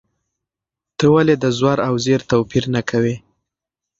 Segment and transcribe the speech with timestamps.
[0.97, 3.15] ته ولې د زور او زېر توپیر نه کوې؟